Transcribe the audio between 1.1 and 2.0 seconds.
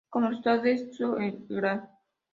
el Gral.